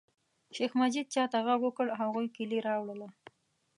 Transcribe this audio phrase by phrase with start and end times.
[0.55, 3.07] شیخ مجید چاته غږ وکړ او هغوی کیلي راوړله.